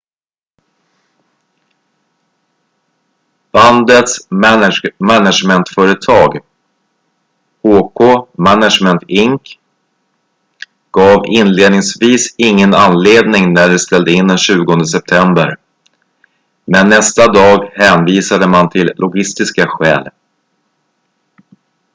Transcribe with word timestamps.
bandets 3.53 4.13
management-företag 5.09 6.31
hk 7.63 7.99
management 8.35 9.03
inc 9.07 9.41
gav 10.91 11.25
inledningsvis 11.25 12.35
ingen 12.37 12.73
anledning 12.73 13.53
när 13.53 13.69
de 13.69 13.79
ställde 13.79 14.11
in 14.11 14.27
den 14.27 14.37
20 14.37 14.85
september 14.85 15.57
men 16.65 16.89
nästa 16.89 17.27
dag 17.31 17.69
hänvisade 17.73 18.47
man 18.47 18.69
till 18.69 18.91
logistiska 18.95 19.65
skäl 19.67 20.09